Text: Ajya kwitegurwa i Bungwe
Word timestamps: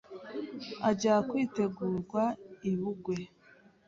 Ajya 0.89 1.13
kwitegurwa 1.27 2.23
i 2.69 2.71
Bungwe 2.79 3.15